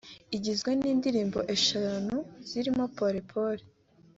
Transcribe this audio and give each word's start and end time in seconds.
igizwe 0.35 0.71
n’indirimbo 0.79 1.39
eshanu 1.55 2.15
zirimo 2.49 2.83
‘Pole 2.95 3.21
Pole’ 3.29 3.63